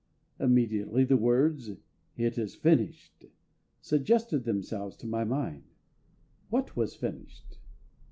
[0.39, 1.69] Immediately the words
[2.17, 3.25] "It is finished"
[3.81, 5.65] suggested themselves to my mind.
[6.49, 7.59] What was finished?